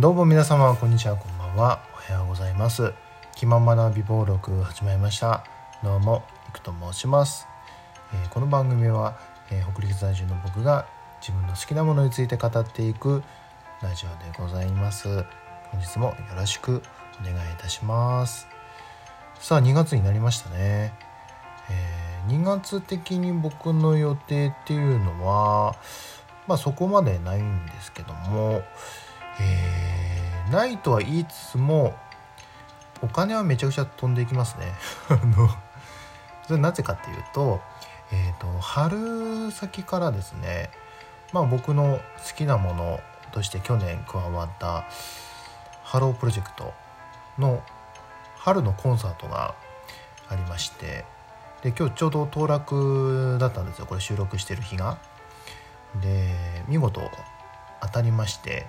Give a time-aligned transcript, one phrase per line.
[0.00, 1.82] どうも皆様こんにちはこんばんは。
[1.92, 2.94] おはようございます。
[3.36, 5.44] 気ままな美貌録始まりました。
[5.84, 7.46] どうもいくと申します、
[8.14, 9.18] えーこの番組は、
[9.50, 10.86] えー北陸在住の僕が
[11.20, 13.22] 自分の好きなものについて語っていく
[13.82, 15.06] ラジオでございます。
[15.70, 16.82] 本日もよろしく
[17.20, 18.48] お願いいたします。
[19.38, 20.94] さあ2月になりましたね、
[21.68, 25.76] えー2月的に僕の予定っていうのは
[26.46, 28.62] まあそこまでないんですけども、
[29.40, 29.70] えー
[30.50, 31.94] ないとは言いつつも
[33.02, 34.74] お金はめちゃくちゃ飛んでいきますね。
[35.08, 35.48] あの
[36.46, 37.60] それなぜかっていうと,、
[38.10, 40.70] えー、と春先からですね、
[41.32, 44.84] まあ、僕の好きなものとして去年加わった
[45.84, 46.74] ハロープロジェクト
[47.38, 47.62] の
[48.38, 49.54] 春のコンサートが
[50.28, 51.04] ありまして
[51.62, 54.98] で今日ちょうど当落だったんですよこれ収録してる日が。
[56.00, 57.00] で見事
[57.80, 58.66] 当たりまして、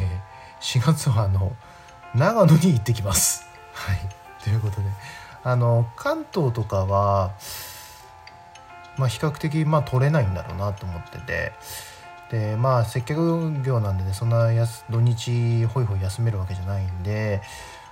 [0.00, 1.52] えー4月はあの
[2.14, 3.48] 長野に行ってきます。
[3.72, 3.98] はい、
[4.44, 4.82] ということで
[5.42, 7.30] あの関東とかは、
[8.98, 11.52] まあ、比較的、まあ、取れないんだろうなと思ってて
[12.30, 17.40] でまあ接客業なんでねそんなやす土日ホイホイ休めるわけじゃないんで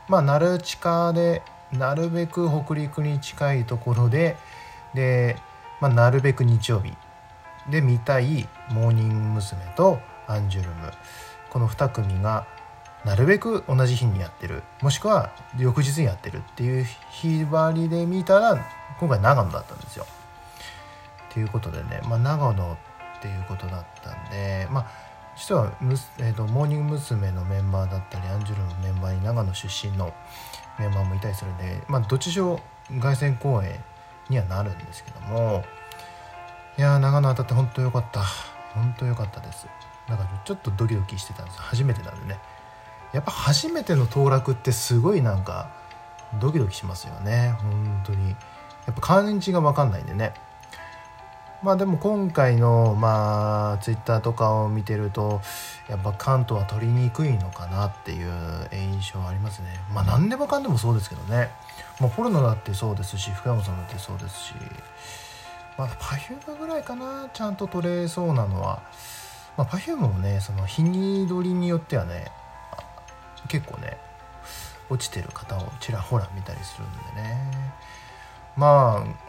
[0.08, 4.36] まあなる近でなるべく北陸に近いところで
[4.92, 5.36] で、
[5.80, 6.94] まあ、なるべく日曜日
[7.70, 9.62] で見たいモーニング娘。
[9.74, 10.92] とアンジュルム
[11.50, 12.46] この2組が
[13.04, 18.66] なるべく同じ日にやってるもしくは翌日にやってるっていう日割りで見たら
[18.98, 20.06] 今回長野だったんですよ。
[21.32, 22.72] ということでね、まあ、長野
[23.18, 24.86] っていうことだったんでまあ
[25.36, 27.30] 実はむ、えー、とモーニング娘。
[27.30, 30.12] のメンバーだったりアンジュルムのメンバーに長野出身の
[30.78, 32.60] メンバーもいたりするんで、まあ、どっちしろ
[33.00, 33.78] 凱旋公演
[34.28, 35.64] にはなるんですけども
[36.76, 38.22] いや長野当たって本当良かった
[38.74, 39.66] 本当良かったです
[40.08, 42.40] なんかちょっとドキドキしてたんです初めてなんでね。
[43.12, 45.70] やっぱ初めての当落ってすごいなんか
[46.40, 47.54] ドキドキしますよね。
[47.62, 48.30] 本当に。
[48.30, 48.36] や
[48.92, 50.32] っぱ漢字が分かんないんでね。
[51.62, 55.40] まあでも今回のまあツイッターとかを見てると
[55.88, 59.68] やっぱ関東は取りにくいのかなっていう印象はありますね。
[59.92, 61.50] まあ何でもかんでもそうですけどね。
[62.00, 64.54] まあポルノだってそうですし福山さんだってそうですし。
[65.76, 68.82] まあ Perfume ぐらいかなちゃんと取れそうなのは。
[69.58, 72.30] まあ Perfume もねその日に取りによってはね
[73.48, 73.98] 結構ね
[74.88, 77.78] 落ちてる方をちらほら見たりするんでね。
[78.56, 79.28] まあ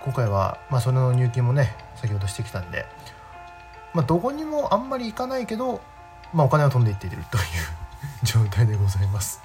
[0.00, 2.86] 今回は、まあ、それの入金もね先ほどしてきたんで、
[3.94, 5.80] まあ、どこにもあんまり行かないけど、
[6.32, 7.44] まあ、お金は飛んでいっているという
[8.22, 9.42] 状態でございます。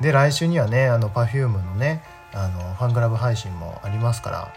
[0.00, 4.52] で来週にはねあの Perfume のねあのファンクラブ配信もありますから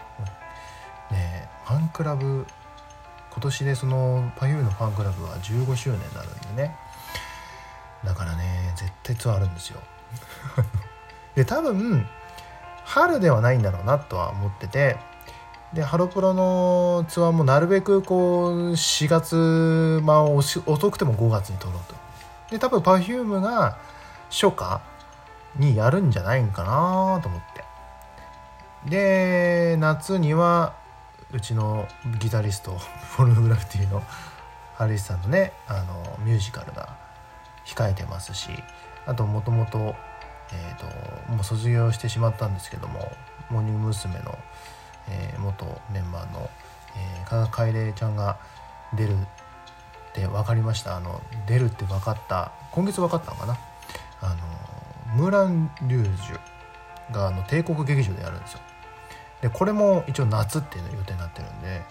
[1.10, 2.46] ねファンクラブ
[3.34, 6.76] 今年でその Perfume のファンクラブは15周年になるんでね。
[8.04, 9.80] だからね絶対ツアーあるんですよ。
[11.34, 12.06] で多分
[12.84, 14.96] 春ではないんだろうなとは思ってて
[15.72, 20.62] でハロプロのツアーもなるべくこう4月まあ遅
[20.92, 21.94] くても5月に撮ろうと。
[22.50, 23.78] で多分 Perfume が
[24.30, 24.80] 初夏
[25.56, 27.64] にやるんじゃないんかなと思って。
[28.88, 30.74] で夏には
[31.34, 31.86] うちの
[32.18, 32.78] ギタリスト
[33.16, 34.02] フォルノグラフィティの
[34.76, 36.88] ハリスさんのねあのミュージカルが
[37.66, 38.62] 控えてますし
[39.06, 39.94] あともともと
[40.52, 43.10] えー、ともう卒業してしまったんですけども
[43.50, 44.14] モーニング娘。
[44.20, 44.38] の、
[45.08, 46.48] えー元メンバーの、
[46.96, 48.38] えー、加賀楓ちゃんが
[48.94, 49.26] 出るっ
[50.12, 53.58] て分かりましたあの出るって分かった今月分かったのかな？
[54.22, 54.36] あの
[55.14, 58.60] ムーラン・リュージュがあの帝国劇場でやるんですよ
[59.44, 61.82] でこれも一応夏っていう予定になってるんで。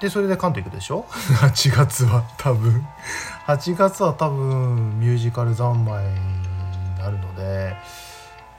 [0.00, 1.04] でそれで関東行くでしょ？
[1.38, 2.84] 8月は多分。
[3.46, 7.76] 8月は多分ミュージカル三昧になるので。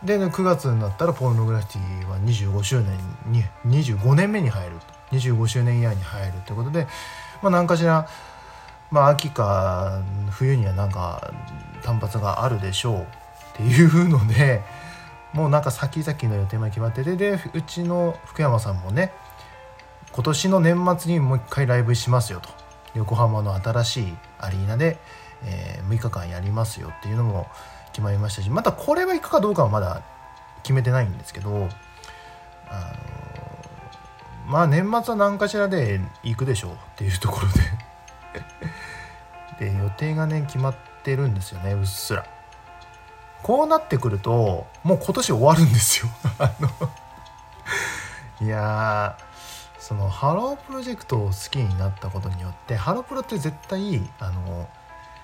[0.03, 4.77] で、ね、9月になったらポルノグラフィティは25周年に25年目に入る
[5.12, 6.88] 25周年イヤーに入るということで、
[7.42, 8.07] まあ、何かしら、
[8.89, 10.00] まあ、秋か
[10.30, 11.31] 冬にはなんか
[11.83, 13.06] 単発があるでしょうっ
[13.57, 14.63] ていうので。
[15.33, 19.12] もうなんか先々の予定も決まっててでうちの福山さんもね
[20.12, 22.50] 今年の年末にもう一回ライブしますよと。
[22.94, 24.98] 横浜の新しいアリーナで、
[25.45, 27.48] えー6日間やりますよっていうのも
[27.92, 30.04] 決まりましたしまたこれは行くかどうかはまだ
[30.63, 31.68] 決めてないんですけど
[32.69, 32.94] あ
[34.48, 37.62] のまあ年末は何かしらで行くでしょうっていうところで。
[39.72, 42.25] で予定がね決まってるんですよねうっすら。
[43.44, 46.12] こうなってくるともう今年終わるんですよ。
[46.40, 46.70] あの
[48.42, 49.18] いや
[49.80, 54.68] そのハロープロジェクトを好きになったことによってハロプロって絶対あの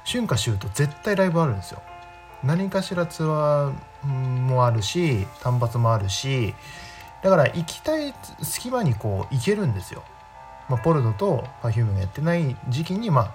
[0.06, 1.82] 春夏秋冬絶対ライブあるんですよ。
[2.44, 6.54] 何かしらツアーもあるし単発もあるし
[7.24, 10.04] だから行きたい隙間にこう行けるんですよ、
[10.70, 13.34] まあ、ポルノと Perfume がやってない時期にま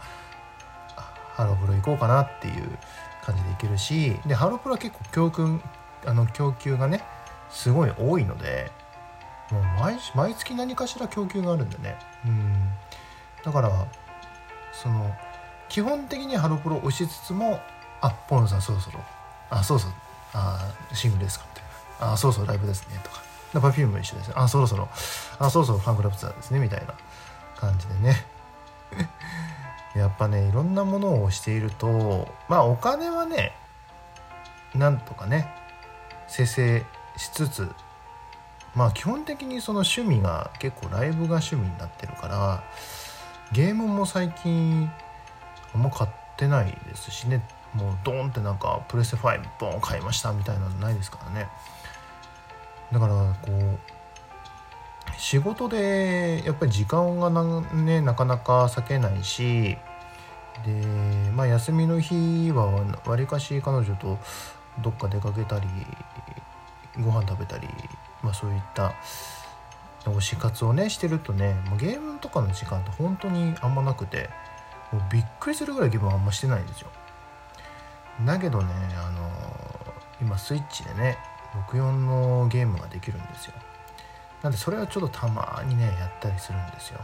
[0.96, 2.79] あハロプロ行こうかなっていう
[3.22, 5.62] 感じで行けるしでハロプロは結構教訓
[6.04, 7.02] あの供給がね
[7.50, 8.70] すごい多いので
[9.50, 11.96] もう毎毎月何かしら供給があるんでね。
[12.26, 12.72] うん。
[13.44, 13.86] だから
[14.72, 15.14] その
[15.69, 17.60] 基本的にハロプロ推しつつも
[18.00, 19.00] あポルノさんそろそろ
[19.50, 19.92] あそうそう
[20.32, 22.12] あシングルですかみたいな。
[22.14, 23.20] あそうそうライブですねとか。
[23.52, 24.88] Perfume も一緒ですあそろそろ
[25.38, 26.94] あそろそろファンクラブツアーですねみたいな
[27.56, 28.24] 感じでね。
[29.94, 33.52] やっぱねいろんなものを推しているとまあお金はね
[34.74, 35.48] なんとかね
[36.28, 36.82] 生成
[37.16, 37.68] しつつ
[38.74, 42.64] まあ基本的にその趣味が結構ライブが趣味になってるから
[43.52, 44.90] ゲームも最近
[45.74, 47.46] あんま買ってないですしね。
[47.74, 51.48] もうドーンってなんかプレステ5ボン買いましたみたいなのないですからね。
[52.92, 53.78] だからこう
[55.22, 59.78] 仕事でやっぱり時間がな,、ね、なかなか避けないし
[60.66, 60.72] で
[61.32, 62.66] まあ休みの日は
[63.06, 64.19] わりかし彼女と
[64.82, 65.69] どっか出かけたり
[67.00, 67.69] ご飯食べたり、
[68.20, 68.94] まあ、そういった
[70.06, 74.28] 推し活をねしてるとねもうゲームとかの時間って本当にあんまなくて
[74.90, 76.88] もうびっくりするぐらいゲームあんましてないんですよ。
[78.26, 79.30] だけどねあの
[80.20, 81.16] 今スイッチでね
[81.69, 83.54] 64のゲームができるんですよ。
[84.42, 87.00] なんでそれはちょっとたまにねやったりするんですよ。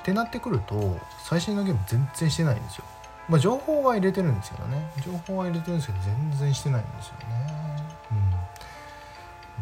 [0.00, 2.84] ってなってくると最新のゲーム全然してないんですよ。
[3.28, 4.90] まあ情報は入れてるんですけどね。
[5.04, 7.24] 情報は入れてるんですけど全然してないんですよね。
[8.10, 8.30] うん。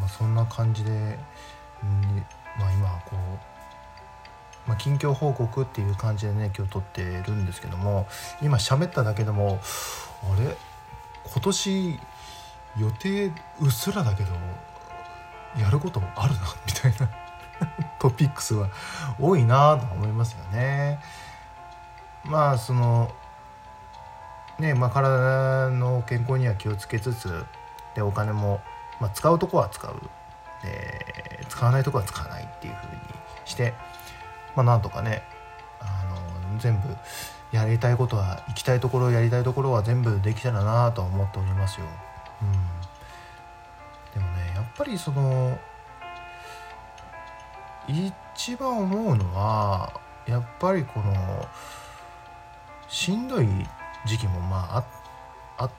[0.01, 2.25] まあそんな感じで、うん、
[2.59, 8.07] まあ今こう、まあ、近況報告っていう感じでね今日撮ってるんですけども
[8.41, 9.59] 今喋っただけでも
[10.23, 10.57] あれ？
[11.31, 12.01] 今年
[12.79, 13.27] 予定
[13.61, 14.31] うっすらだけど
[15.59, 17.09] やることあるなみたいな
[17.99, 18.69] トピックスは
[19.19, 21.01] 多いなと思いますよね。
[22.25, 23.11] まあその
[24.61, 27.47] ねまあ、体の健康には気をつけつつ
[27.95, 28.61] でお金も、
[29.01, 29.95] まあ、使うとこは使う
[30.63, 33.01] で使わないとこは使わないっていうふうに
[33.47, 33.73] して、
[34.55, 35.23] まあ、なんとかね
[35.81, 36.05] あ
[36.53, 36.89] の全部
[37.53, 41.87] やりたいことは行きたいところやりたいところは全部できたらなと思っておりますよ。
[42.43, 42.80] うん、
[44.81, 45.59] ぱりその
[47.87, 51.47] 一番思うのはやっぱりこの
[52.89, 53.47] しんどい
[54.07, 54.85] 時期もまあ
[55.59, 55.71] あっ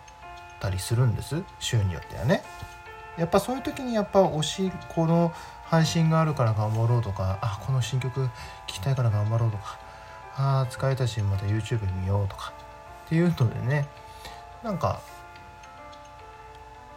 [0.59, 2.43] たりするんです週によってはね。
[3.17, 5.33] やっぱそういう時にやっぱ推しこの
[5.65, 8.29] 配信があるから頑張ろうとかあこの新曲聴
[8.67, 9.79] きたいから頑張ろうとか
[10.37, 12.53] あ疲れたしまた YouTube 見ようとか
[13.05, 13.87] っていうのでね
[14.63, 15.01] なんか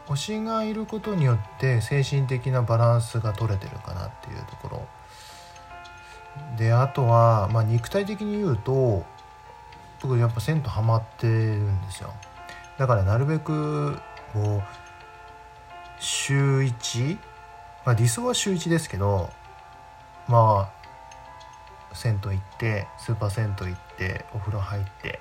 [0.09, 4.87] 推しがいることによって精神的なバランスが取れてるかなっていうところ。
[6.57, 9.05] であとは、まあ、肉体的に言うと
[10.03, 12.13] 僕やっぱ銭湯ハマってるんですよ。
[12.77, 13.99] だからなるべく
[14.33, 14.63] こう
[16.01, 17.19] 週1、
[17.87, 19.31] まあ、理想は週1ですけど
[20.29, 25.21] まあ銭湯行ってスーパー銭湯行ってお風呂入って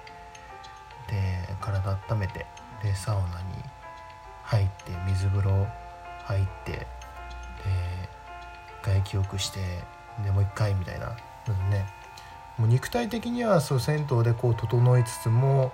[1.07, 2.45] で体温めて
[2.81, 3.73] でサウナに
[4.43, 5.67] 入って水風呂
[6.25, 6.87] 入ってで
[8.81, 9.59] 外気浴して
[10.23, 11.15] でもう一回みたいな
[11.69, 11.85] ね。
[12.57, 15.73] もう肉体的にはそう銭湯でこう整いつつも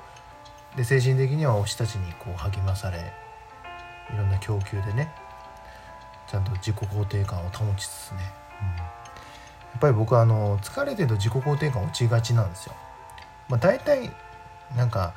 [0.76, 3.00] で精神的には推したちにこう励まされ
[4.14, 5.12] いろんな供給でね
[6.28, 8.18] ちゃんと自己肯定感を保ちつつね、
[8.62, 8.84] うん、や
[9.78, 12.76] っぱり僕はあの疲れてると自己肯定感落ちがちなんですよ。
[13.50, 14.12] まあ、大体
[14.76, 15.14] なんか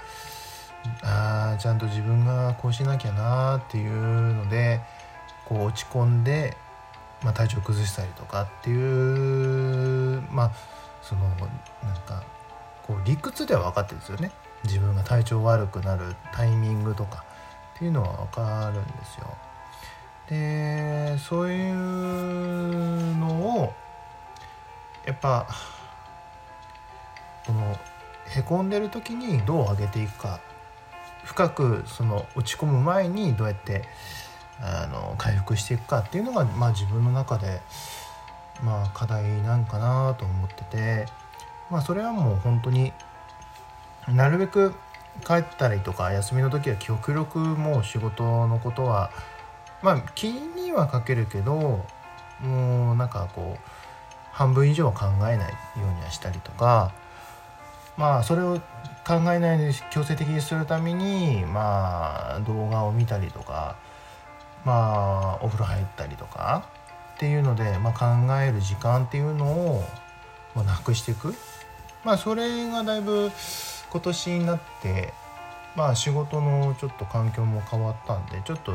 [1.02, 4.80] あちゃんと自分がこうしなきゃなっていうので
[5.44, 6.56] こう落ち込んで、
[7.22, 10.52] まあ、体調崩したりとかっていうまあ
[11.02, 11.38] そのなん
[12.06, 12.22] か
[12.86, 14.32] こう理屈では分かってるんですよね
[14.64, 17.24] 自分が体調悪くなるタイミングとか
[17.74, 19.36] っていうのは分かるんですよ。
[20.28, 23.72] でそういうのを
[25.04, 25.46] やっぱ
[27.46, 27.76] この
[28.28, 30.40] へこんでる時にどう上げていくか
[31.24, 33.84] 深くその落ち込む前にどうやって
[34.60, 37.60] あの回復していくかっていうのが、まあ、自分の中で、
[38.62, 41.06] まあ、課題なんかなと思ってて、
[41.70, 42.92] まあ、それはもう本当に
[44.08, 44.74] なるべく
[45.26, 49.10] 帰ったりとか休みの時は極力もう仕事のことは
[49.82, 51.84] まあ気にはかけるけど
[52.40, 53.68] もうなんかこう
[54.32, 56.92] 半分以上は考えないようにはしたりとか
[57.96, 58.58] まあそれを
[59.06, 63.76] 考えないで強制的にするためにまあ動画を見たりとか
[64.64, 66.64] まあお風呂入ったりとか
[67.16, 69.84] っていうので、まあ、考える時間っていうのを、
[70.54, 71.34] まあ、なくしていく
[72.04, 73.30] まあそれがだいぶ
[73.90, 75.12] 今年になって
[75.76, 78.72] まあ仕事のちょっと環境も変わったんでちょっと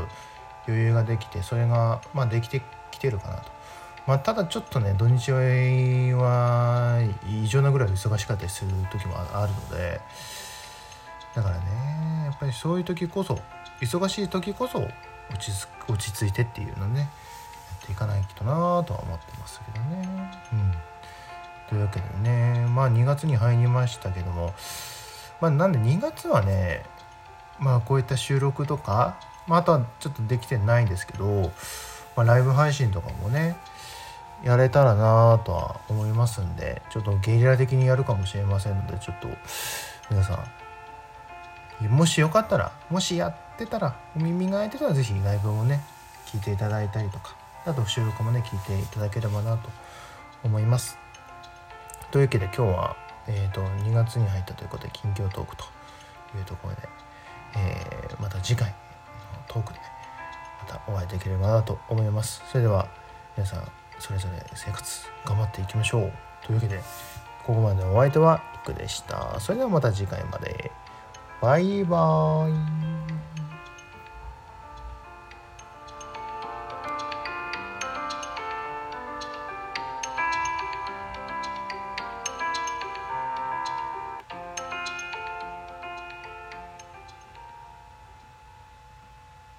[0.67, 3.56] 余裕ができてそれがまあできてきてるかなと。
[4.07, 9.99] まあ、ただちょっとね土日は異常なぐらい忙しかったりする時もあるので
[11.35, 13.37] だからねやっぱりそういう時こそ
[13.81, 14.89] 忙しい時こそ落
[15.39, 15.51] ち
[15.89, 17.05] 落ち着いてっていうのねや
[17.83, 18.53] っていかないとな
[18.85, 20.31] とは思ってますけどね。
[20.53, 20.71] うん
[21.67, 24.53] というわけでねまあ2月に入りましたけども
[25.41, 26.83] まあなんで2月はね
[27.59, 31.51] まあこういった収録とか、まあ、あとはちょっとできてないんですけど、
[32.15, 33.57] まあ、ライブ配信とかもね
[34.43, 39.27] やれたらなとは思いますんでちょっとゲリラ的にやるかもしれませんのでちょっと
[40.09, 41.87] 皆さん。
[41.89, 45.83] もしよかったらもしやってたらお耳が開いてたら是非ライブもね
[46.25, 49.69] 聞いていただいたりとかあと収録もね聞いていただければなと
[50.43, 50.97] 思います。
[52.11, 52.95] というわけで今日は、
[53.27, 55.65] えーと、2月に入ったということで近況トークと
[56.37, 56.89] いうところで、
[57.57, 58.75] えー、また次回の
[59.47, 59.85] トークで、ね、
[60.61, 62.41] またお会いできればなと思います。
[62.49, 62.87] それでは
[63.35, 63.67] 皆さん
[63.99, 66.11] それぞれ生活頑張っていきましょう。
[66.45, 66.81] というわけで
[67.45, 69.39] ここまでのお相手はいくでした。
[69.39, 70.71] それではまた次回まで。
[71.39, 73.06] バイバーイ。